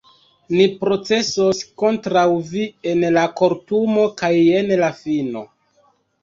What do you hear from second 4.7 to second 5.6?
la fino.